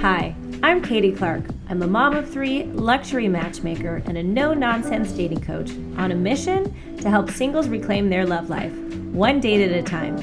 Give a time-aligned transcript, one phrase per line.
[0.00, 1.42] Hi, I'm Katy Clark.
[1.68, 6.14] I'm a mom of three, luxury matchmaker, and a no nonsense dating coach on a
[6.14, 8.72] mission to help singles reclaim their love life,
[9.12, 10.16] one date at a time.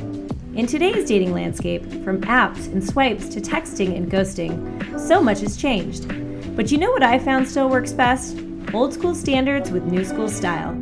[0.55, 5.55] In today's dating landscape, from apps and swipes to texting and ghosting, so much has
[5.55, 6.07] changed.
[6.55, 8.39] But you know what I found still works best?
[8.73, 10.75] Old school standards with new school style.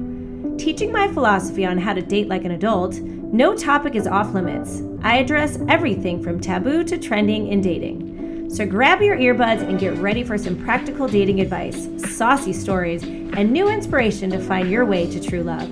[0.58, 2.98] Teaching my philosophy on how to date like an adult,
[3.34, 4.84] no topic is off limits.
[5.02, 8.52] I address everything from taboo to trending in dating.
[8.52, 13.52] So grab your earbuds and get ready for some practical dating advice, saucy stories, and
[13.52, 15.68] new inspiration to find your way to true love.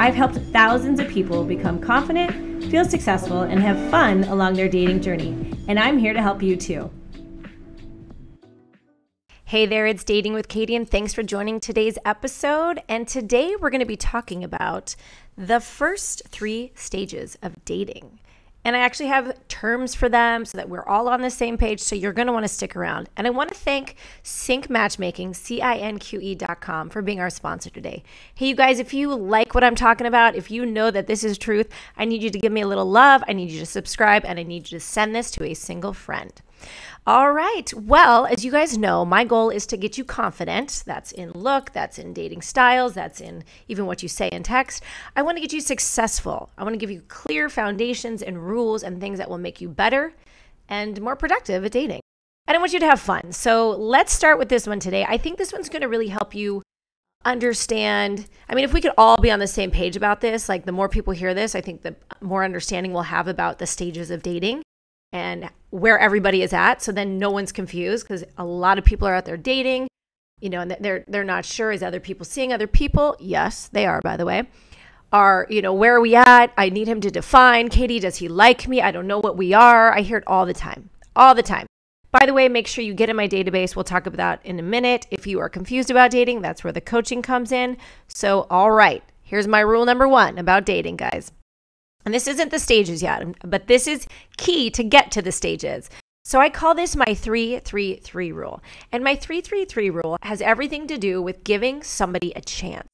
[0.00, 5.02] I've helped thousands of people become confident, feel successful, and have fun along their dating
[5.02, 5.52] journey.
[5.68, 6.90] And I'm here to help you too.
[9.52, 12.80] Hey there, it's Dating with Katy, and thanks for joining today's episode.
[12.88, 14.96] And today we're going to be talking about
[15.36, 18.18] the first three stages of dating.
[18.64, 21.80] And I actually have terms for them so that we're all on the same page.
[21.80, 23.08] So you're going to want to stick around.
[23.16, 27.30] And I want to thank Cinqe Matchmaking, C I N Q E.com, for being our
[27.30, 28.04] sponsor today.
[28.34, 31.24] Hey, you guys, if you like what I'm talking about, if you know that this
[31.24, 33.24] is truth, I need you to give me a little love.
[33.26, 35.92] I need you to subscribe and I need you to send this to a single
[35.92, 36.32] friend.
[37.06, 37.72] All right.
[37.74, 40.84] Well, as you guys know, my goal is to get you confident.
[40.86, 44.84] That's in look, that's in dating styles, that's in even what you say in text.
[45.16, 46.50] I want to get you successful.
[46.56, 49.68] I want to give you clear foundations and rules and things that will make you
[49.68, 50.14] better
[50.68, 52.00] and more productive at dating.
[52.46, 53.32] And I want you to have fun.
[53.32, 55.04] So let's start with this one today.
[55.08, 56.62] I think this one's going to really help you
[57.24, 58.26] understand.
[58.48, 60.72] I mean, if we could all be on the same page about this, like the
[60.72, 64.22] more people hear this, I think the more understanding we'll have about the stages of
[64.22, 64.62] dating
[65.12, 66.82] and where everybody is at.
[66.82, 69.88] So then no one's confused because a lot of people are out there dating,
[70.40, 73.16] you know, and they're they're not sure is other people seeing other people?
[73.20, 74.48] Yes, they are, by the way.
[75.12, 76.52] Are, you know, where are we at?
[76.56, 77.68] I need him to define.
[77.68, 78.80] Katy, does he like me?
[78.80, 79.92] I don't know what we are.
[79.92, 80.88] I hear it all the time.
[81.14, 81.66] All the time.
[82.12, 83.76] By the way, make sure you get in my database.
[83.76, 85.06] We'll talk about that in a minute.
[85.10, 87.76] If you are confused about dating, that's where the coaching comes in.
[88.08, 91.32] So, all right, here's my rule number one about dating, guys.
[92.04, 95.88] And this isn't the stages yet, but this is key to get to the stages.
[96.24, 98.62] So I call this my 333 rule.
[98.90, 102.86] And my 333 rule has everything to do with giving somebody a chance.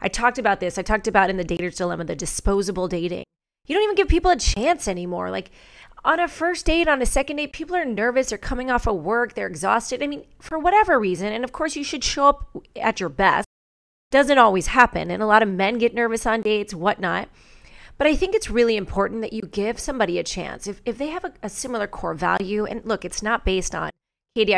[0.00, 0.78] I talked about this.
[0.78, 3.24] I talked about in the dater's dilemma the disposable dating.
[3.66, 5.30] You don't even give people a chance anymore.
[5.30, 5.50] Like
[6.04, 8.30] on a first date, on a second date, people are nervous.
[8.30, 9.34] They're coming off of work.
[9.34, 10.02] They're exhausted.
[10.02, 11.32] I mean, for whatever reason.
[11.32, 13.46] And of course, you should show up at your best.
[14.10, 15.10] Doesn't always happen.
[15.10, 17.28] And a lot of men get nervous on dates, whatnot.
[17.98, 20.66] But I think it's really important that you give somebody a chance.
[20.66, 23.90] If, if they have a, a similar core value, and look, it's not based on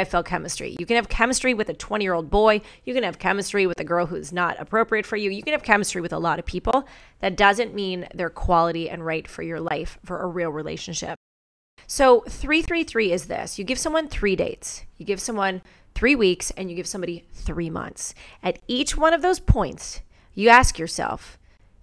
[0.06, 0.76] felt chemistry.
[0.78, 2.60] You can have chemistry with a 20 year old boy.
[2.84, 5.30] You can have chemistry with a girl who's not appropriate for you.
[5.30, 6.86] You can have chemistry with a lot of people.
[7.20, 11.16] That doesn't mean they're quality and right for your life for a real relationship.
[11.86, 15.60] So, 333 is this you give someone three dates, you give someone
[15.94, 18.14] three weeks, and you give somebody three months.
[18.42, 20.00] At each one of those points,
[20.34, 21.38] you ask yourself,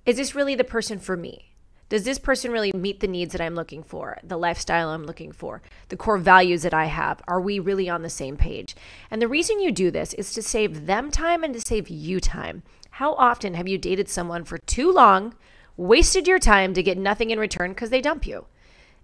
[0.05, 1.53] is this really the person for me?
[1.89, 5.31] Does this person really meet the needs that I'm looking for, the lifestyle I'm looking
[5.31, 7.21] for, the core values that I have?
[7.27, 8.75] Are we really on the same page?
[9.11, 12.19] And the reason you do this is to save them time and to save you
[12.19, 12.63] time.
[12.91, 15.35] How often have you dated someone for too long,
[15.75, 18.45] wasted your time to get nothing in return because they dump you?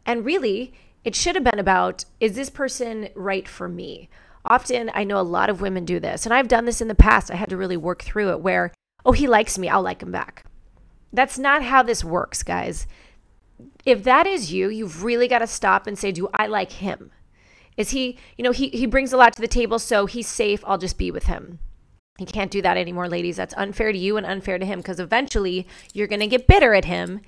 [0.06, 4.10] And really, it should have been about is this person right for me?
[4.46, 6.96] Often, I know a lot of women do this, and I've done this in the
[6.96, 7.30] past.
[7.30, 8.72] I had to really work through it where,
[9.06, 10.46] oh, he likes me, I'll like him back.
[11.12, 12.88] That's not how this works, guys.
[13.86, 17.12] If that is you, you've really got to stop and say, Do I like him?
[17.78, 20.64] Is he, you know, he, he brings a lot to the table, so he's safe.
[20.66, 21.60] I'll just be with him.
[22.20, 23.36] You can't do that anymore, ladies.
[23.36, 26.74] That's unfair to you and unfair to him because eventually you're going to get bitter
[26.74, 27.22] at him,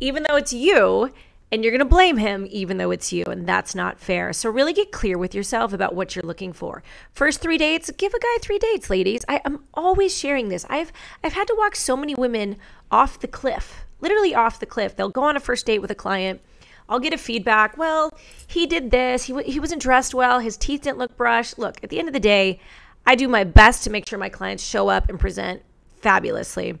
[0.00, 1.12] even though it's you,
[1.50, 3.24] and you're going to blame him, even though it's you.
[3.24, 4.32] And that's not fair.
[4.32, 6.82] So, really get clear with yourself about what you're looking for.
[7.12, 9.24] First three dates, give a guy three dates, ladies.
[9.28, 10.66] I, am always sharing this.
[10.68, 10.92] I've,
[11.22, 12.56] I've had to walk so many women
[12.90, 14.96] off the cliff, literally off the cliff.
[14.96, 16.40] They'll go on a first date with a client.
[16.88, 17.76] I'll get a feedback.
[17.76, 19.24] Well, he did this.
[19.24, 20.38] He, w- he wasn't dressed well.
[20.38, 21.58] His teeth didn't look brushed.
[21.58, 22.60] Look, at the end of the day,
[23.06, 25.62] I do my best to make sure my clients show up and present
[26.00, 26.78] fabulously.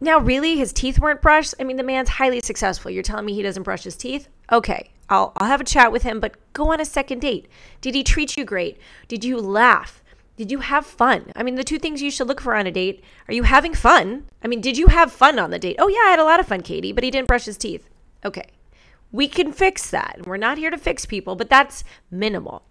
[0.00, 1.54] Now, really, his teeth weren't brushed?
[1.60, 2.90] I mean, the man's highly successful.
[2.90, 4.28] You're telling me he doesn't brush his teeth?
[4.50, 7.46] Okay, I'll, I'll have a chat with him, but go on a second date.
[7.80, 8.78] Did he treat you great?
[9.08, 9.99] Did you laugh?
[10.40, 11.32] Did you have fun?
[11.36, 13.74] I mean, the two things you should look for on a date are you having
[13.74, 14.24] fun?
[14.42, 15.76] I mean, did you have fun on the date?
[15.78, 17.90] Oh, yeah, I had a lot of fun, Katy, but he didn't brush his teeth.
[18.24, 18.46] Okay,
[19.12, 20.22] we can fix that.
[20.24, 22.62] We're not here to fix people, but that's minimal.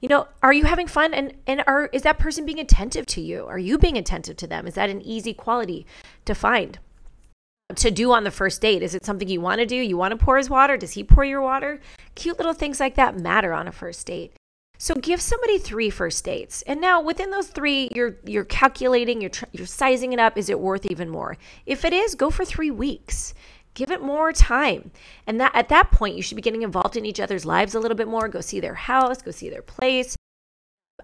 [0.00, 3.20] You know, are you having fun and and are is that person being attentive to
[3.20, 3.44] you?
[3.46, 4.68] Are you being attentive to them?
[4.68, 5.84] Is that an easy quality
[6.26, 6.78] to find?
[7.74, 8.84] to do on the first date?
[8.84, 9.74] Is it something you want to do?
[9.74, 10.76] You want to pour his water?
[10.76, 11.80] Does he pour your water?
[12.14, 14.32] Cute little things like that matter on a first date.
[14.78, 16.62] So give somebody three first dates.
[16.62, 20.50] And now within those 3, you're you're calculating, you're tr- you're sizing it up, is
[20.50, 21.36] it worth even more?
[21.64, 23.34] If it is, go for 3 weeks.
[23.74, 24.90] Give it more time.
[25.26, 27.80] And that at that point you should be getting involved in each other's lives a
[27.80, 30.16] little bit more, go see their house, go see their place.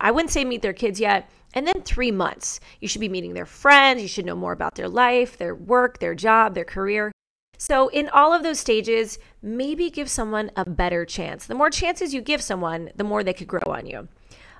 [0.00, 1.30] I wouldn't say meet their kids yet.
[1.54, 4.74] And then 3 months, you should be meeting their friends, you should know more about
[4.74, 7.12] their life, their work, their job, their career.
[7.58, 11.46] So, in all of those stages, maybe give someone a better chance.
[11.46, 14.08] The more chances you give someone, the more they could grow on you.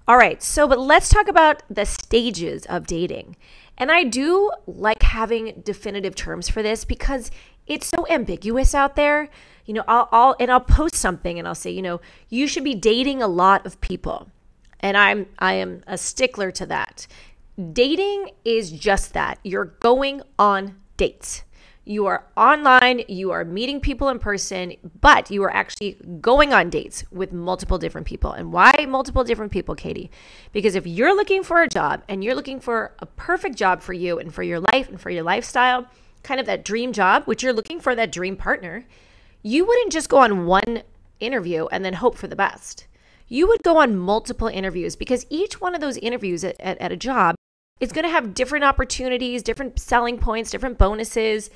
[0.06, 3.36] All right, so, but let's talk about the stages of dating.
[3.78, 7.30] And I do like having definitive terms for this because
[7.66, 9.28] it's so ambiguous out there.
[9.64, 12.64] You know, I'll, I'll and I'll post something and I'll say, you know, you should
[12.64, 14.28] be dating a lot of people.
[14.80, 17.06] And I'm I am a stickler to that.
[17.72, 19.38] Dating is just that.
[19.44, 21.44] You're going on dates.
[21.84, 26.70] You are online, you are meeting people in person, but you are actually going on
[26.70, 28.30] dates with multiple different people.
[28.30, 30.08] And why multiple different people, Katy?
[30.52, 33.92] Because if you're looking for a job and you're looking for a perfect job for
[33.92, 35.86] you and for your life and for your lifestyle,
[36.22, 38.86] kind of that dream job, which you're looking for that dream partner,
[39.42, 40.82] you wouldn't just go on one
[41.18, 42.86] interview and then hope for the best.
[43.26, 46.92] You would go on multiple interviews because each one of those interviews at, at, at
[46.92, 47.34] a job
[47.80, 51.50] is going to have different opportunities, different selling points, different bonuses,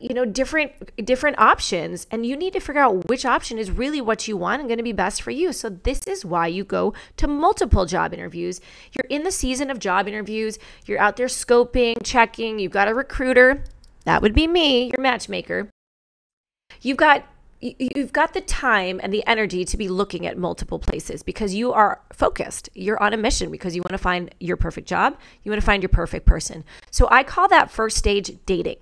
[0.00, 0.72] you know different
[1.04, 4.60] different options and you need to figure out which option is really what you want
[4.60, 7.86] and going to be best for you so this is why you go to multiple
[7.86, 8.60] job interviews
[8.92, 12.94] you're in the season of job interviews you're out there scoping checking you've got a
[12.94, 13.64] recruiter
[14.04, 15.70] that would be me your matchmaker
[16.82, 17.24] you've got
[17.60, 21.72] you've got the time and the energy to be looking at multiple places because you
[21.72, 22.68] are focused.
[22.72, 25.16] You're on a mission because you want to find your perfect job.
[25.42, 26.62] You want to find your perfect person.
[26.92, 28.76] So I call that first stage dating.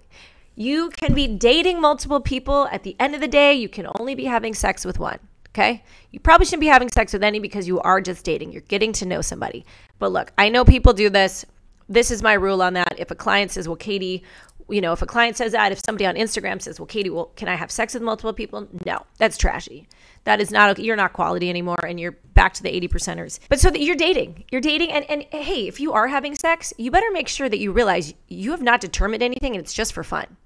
[0.58, 2.66] You can be dating multiple people.
[2.72, 5.18] At the end of the day, you can only be having sex with one.
[5.50, 5.84] Okay.
[6.10, 8.52] You probably shouldn't be having sex with any because you are just dating.
[8.52, 9.66] You're getting to know somebody.
[9.98, 11.44] But look, I know people do this.
[11.88, 12.94] This is my rule on that.
[12.98, 14.22] If a client says, well, Katy,
[14.68, 17.26] you know, if a client says that, if somebody on Instagram says, well, Katy, well,
[17.36, 18.66] can I have sex with multiple people?
[18.84, 19.88] No, that's trashy.
[20.24, 23.38] That is not, you're not quality anymore and you're back to the 80 percenters.
[23.48, 24.90] But so that you're dating, you're dating.
[24.90, 28.14] And, and hey, if you are having sex, you better make sure that you realize
[28.28, 30.36] you have not determined anything and it's just for fun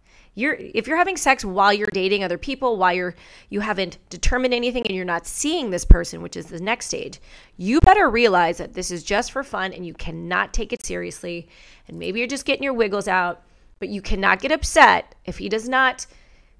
[0.40, 3.14] you're if you're having sex while you're dating other people while you're
[3.48, 7.20] you haven't determined anything and you're not seeing this person which is the next stage
[7.60, 11.46] you better realize that this is just for fun and you cannot take it seriously.
[11.86, 13.42] And maybe you're just getting your wiggles out
[13.78, 16.06] but you cannot get upset if he does not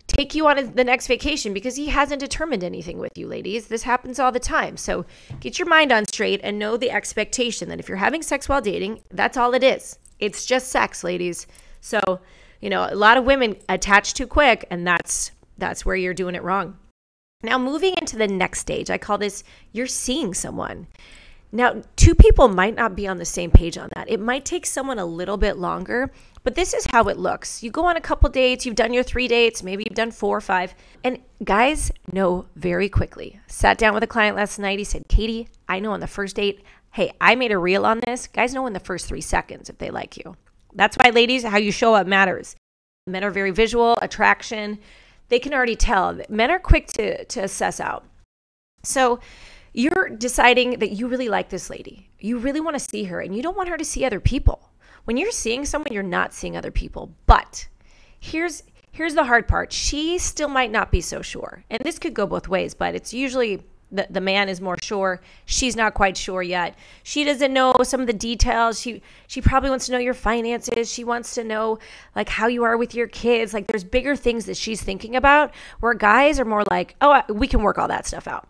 [0.06, 3.68] take you on the next vacation because he hasn't determined anything with you ladies.
[3.68, 4.76] This happens all the time.
[4.76, 5.06] So
[5.38, 8.60] get your mind on straight and know the expectation that if you're having sex while
[8.60, 9.98] dating that's all it is.
[10.18, 11.46] It's just sex ladies.
[11.80, 12.20] So
[12.60, 16.34] you know, a lot of women attach too quick and that's that's where you're doing
[16.34, 16.78] it wrong.
[17.42, 20.86] Now moving into the next stage, I call this you're seeing someone.
[21.52, 24.08] Now, two people might not be on the same page on that.
[24.08, 26.12] It might take someone a little bit longer,
[26.44, 27.60] but this is how it looks.
[27.62, 30.36] You go on a couple dates, you've done your three dates, maybe you've done four
[30.36, 33.40] or five, and guys know very quickly.
[33.48, 34.78] Sat down with a client last night.
[34.78, 36.62] He said, Katy, I know on the first date,
[36.92, 38.28] hey, I made a reel on this.
[38.28, 40.36] Guys know in the first three seconds if they like you.
[40.74, 42.56] That's why, ladies, how you show up matters.
[43.06, 44.78] Men are very visual, attraction.
[45.28, 46.18] They can already tell.
[46.28, 48.04] Men are quick to, to assess out.
[48.82, 49.20] So
[49.72, 52.10] you're deciding that you really like this lady.
[52.18, 54.70] You really want to see her and you don't want her to see other people.
[55.04, 57.14] When you're seeing someone, you're not seeing other people.
[57.26, 57.68] But
[58.18, 59.72] here's here's the hard part.
[59.72, 61.64] She still might not be so sure.
[61.70, 65.20] And this could go both ways, but it's usually the, the man is more sure.
[65.44, 66.76] She's not quite sure yet.
[67.02, 68.80] She doesn't know some of the details.
[68.80, 70.90] She she probably wants to know your finances.
[70.90, 71.78] She wants to know
[72.14, 73.52] like how you are with your kids.
[73.52, 77.46] Like there's bigger things that she's thinking about where guys are more like oh we
[77.46, 78.48] can work all that stuff out.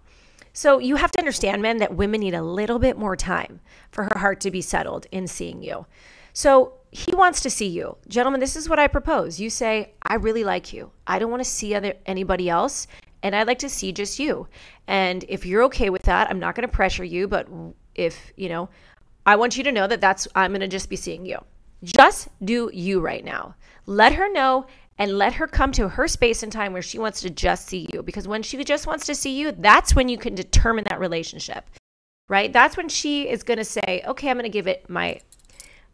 [0.52, 4.04] So you have to understand men that women need a little bit more time for
[4.04, 5.86] her heart to be settled in seeing you.
[6.32, 7.96] So he wants to see you.
[8.08, 9.38] Gentlemen, this is what I propose.
[9.38, 10.90] You say, I really like you.
[11.06, 12.86] I don't want to see other anybody else
[13.22, 14.48] and I'd like to see just you.
[14.86, 17.48] And if you're okay with that, I'm not going to pressure you, but
[17.94, 18.68] if, you know,
[19.26, 21.38] I want you to know that that's I'm going to just be seeing you.
[21.82, 23.54] Just do you right now.
[23.86, 24.66] Let her know
[24.98, 27.88] and let her come to her space and time where she wants to just see
[27.92, 31.00] you because when she just wants to see you, that's when you can determine that
[31.00, 31.68] relationship.
[32.28, 32.52] Right?
[32.52, 35.20] That's when she is going to say, "Okay, I'm going to give it my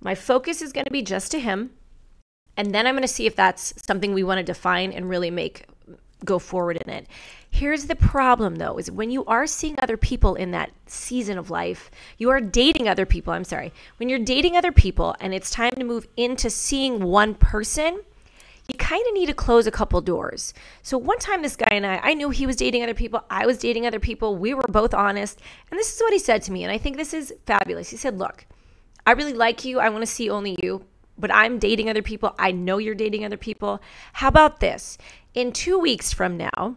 [0.01, 1.71] my focus is going to be just to him."
[2.59, 5.31] And then I'm going to see if that's something we want to define and really
[5.31, 5.67] make
[6.25, 7.07] go forward in it.
[7.51, 11.51] Here's the problem though is when you are seeing other people in that season of
[11.51, 13.73] life, you are dating other people, I'm sorry.
[13.99, 18.01] When you're dating other people and it's time to move into seeing one person,
[18.69, 20.53] you kind of need to close a couple doors.
[20.83, 23.47] So one time this guy and I, I knew he was dating other people, I
[23.47, 24.37] was dating other people.
[24.37, 25.41] We were both honest.
[25.71, 27.91] And this is what he said to me, and I think this is fabulous.
[27.91, 28.45] He said, "Look,
[29.07, 29.79] I really like you.
[29.79, 30.85] I want to see only you,
[31.17, 32.35] but I'm dating other people.
[32.39, 33.81] I know you're dating other people.
[34.15, 34.99] How about this?
[35.37, 36.77] In 2 weeks from now,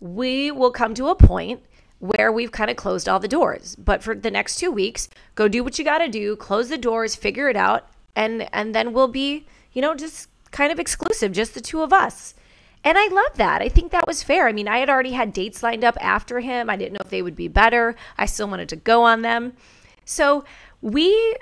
[0.00, 1.60] we will come to a point
[1.98, 3.76] where we've kind of closed all the doors.
[3.76, 6.78] But for the next 2 weeks, go do what you got to do, close the
[6.78, 11.32] doors, figure it out, and and then we'll be, you know, just kind of exclusive,
[11.32, 12.34] just the two of us.
[12.82, 13.60] And I love that.
[13.60, 14.48] I think that was fair.
[14.48, 16.70] I mean, I had already had dates lined up after him.
[16.70, 17.96] I didn't know if they would be better.
[18.16, 19.52] I still wanted to go on them.
[20.06, 20.46] So
[20.80, 21.36] we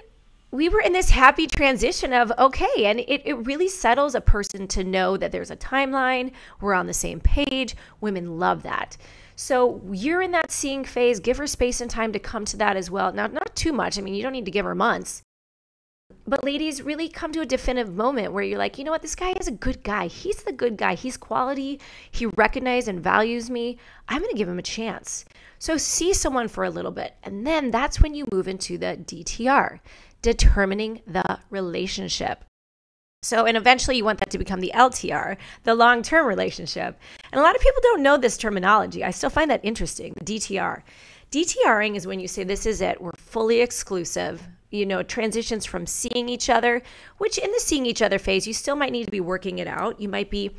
[0.51, 4.67] we were in this happy transition of okay and it, it really settles a person
[4.67, 8.97] to know that there's a timeline we're on the same page women love that
[9.37, 12.77] so you're in that seeing phase give her space and time to come to that
[12.77, 15.23] as well now not too much i mean you don't need to give her months
[16.27, 19.15] but ladies really come to a definitive moment where you're like, you know what, this
[19.15, 20.07] guy is a good guy.
[20.07, 20.95] He's the good guy.
[20.95, 21.81] He's quality.
[22.11, 23.79] He recognizes and values me.
[24.09, 25.27] I'm going to give him a chance.
[25.59, 27.15] So see someone for a little bit.
[27.23, 29.81] And then that's when you move into the DTR,
[30.23, 32.45] determining the relationship.
[33.23, 36.99] So, and eventually you want that to become the LTR, the long term relationship.
[37.33, 39.03] And a lot of people don't know this terminology.
[39.03, 40.83] I still find that interesting, DTR.
[41.33, 45.87] DTRing is when you say, This is it, we're fully exclusive, you know, transitions from
[45.87, 46.81] seeing each other,
[47.19, 49.67] which in the seeing each other phase, you still might need to be working it
[49.67, 50.01] out.
[50.01, 50.53] You might be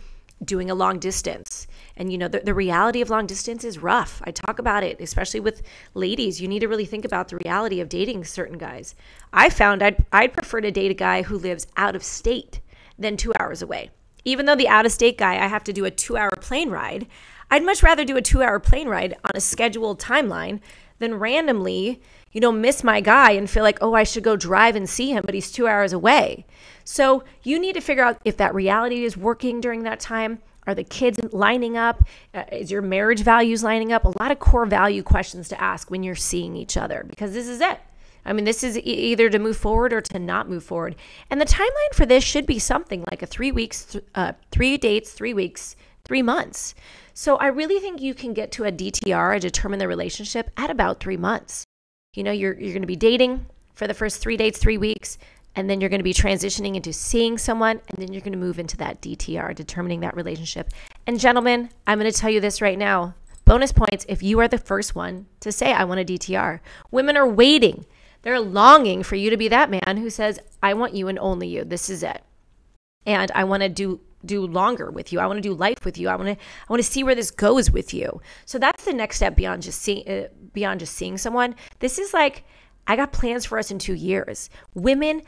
[0.44, 1.66] doing a long distance.
[2.00, 4.22] And, you know, the, the reality of long distance is rough.
[4.26, 5.62] I talk about it, especially with
[5.94, 6.42] ladies.
[6.42, 8.96] You need to really think about the reality of dating certain guys.
[9.32, 12.62] I found I'd, I'd prefer to date a guy who lives out of state
[12.98, 13.92] than two hours away.
[14.26, 16.70] Even though the out of state guy, I have to do a two hour plane
[16.70, 17.06] ride,
[17.52, 20.62] I'd much rather do a two hour plane ride on a scheduled timeline
[21.00, 22.02] than randomly
[22.32, 25.12] you know, miss my guy and feel like, oh, I should go drive and see
[25.12, 26.46] him, but he's two hours away.
[26.84, 30.40] So you need to figure out if that reality is working during that time.
[30.70, 32.04] Are the kids lining up?
[32.32, 34.06] Uh, is your marriage values lining up?
[34.06, 37.48] A lot of core value questions to ask when you're seeing each other because this
[37.48, 37.80] is it.
[38.24, 40.96] I mean, this is e- either to move forward or to not move forward.
[41.32, 44.78] And the timeline for this should be something like a three weeks, th- uh, three
[44.78, 46.76] dates, three weeks, three months.
[47.16, 50.70] So I really think you can get to a DTR, a determine the relationship, at
[50.70, 51.64] about three months.
[52.14, 55.18] You know, you're you're going to be dating for the first 3 dates, 3 weeks,
[55.56, 58.38] and then you're going to be transitioning into seeing someone and then you're going to
[58.38, 60.70] move into that DTR, determining that relationship.
[61.08, 63.16] And gentlemen, I'm going to tell you this right now.
[63.46, 66.60] Bonus points if you are the first one to say I want a DTR.
[66.92, 67.86] Women are waiting.
[68.22, 71.48] They're longing for you to be that man who says, "I want you and only
[71.48, 71.64] you.
[71.64, 72.22] This is it."
[73.06, 75.20] And I want to do do longer with you.
[75.20, 76.10] I want to do life with you.
[76.10, 78.22] I want to I want to see where this goes with you.
[78.46, 81.56] So that's the next step beyond just seeing uh, beyond just seeing someone.
[81.80, 82.44] This is like
[82.86, 84.50] I got plans for us in 2 years.
[84.74, 85.22] Women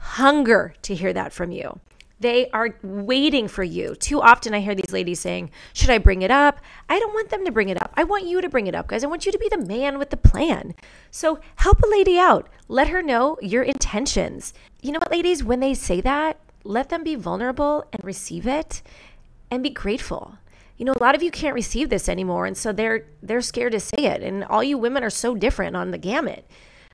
[0.00, 1.78] hunger to hear that from you.
[2.20, 3.94] They are waiting for you.
[3.94, 6.60] Too often I hear these ladies saying, Should I bring it up?
[6.88, 7.94] I don't want them to bring it up.
[7.96, 9.02] I want you to bring it up, guys.
[9.02, 10.74] I want you to be the man with the plan.
[11.10, 12.50] So help a lady out.
[12.68, 14.52] Let her know your intentions.
[14.82, 15.42] You know what, ladies?
[15.42, 18.82] When they say that, let them be vulnerable and receive it
[19.50, 20.36] and be grateful.
[20.76, 23.72] You know, a lot of you can't receive this anymore and so they're they're scared
[23.72, 26.46] to say it and all you women are so different on the gamut.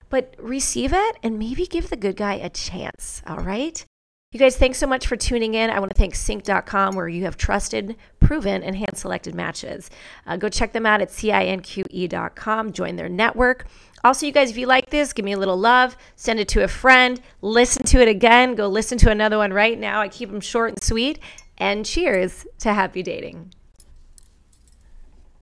[0.08, 3.84] But receive it and maybe give the good guy a chance, all right?
[4.32, 5.70] You guys, thanks so much for tuning in.
[5.70, 9.88] I want to thank Cinqe.com, where you have trusted, proven, and hand selected matches.
[10.26, 12.72] Uh, go check them out at cinqe.com.
[12.72, 13.66] Join their network.
[14.04, 16.62] Also, you guys, if you like this, give me a little love, send it to
[16.62, 20.00] a friend, listen to it again, go listen to another one right now.
[20.00, 21.18] I keep them short and sweet.
[21.58, 23.54] And cheers to happy dating.